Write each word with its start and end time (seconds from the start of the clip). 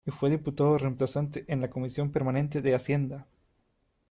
Y 0.03 0.09
fue 0.09 0.31
diputado 0.31 0.79
reemplazante 0.79 1.45
en 1.47 1.61
la 1.61 1.69
Comisión 1.69 2.11
Permanente 2.11 2.63
de 2.63 2.73
Hacienda. 2.73 3.27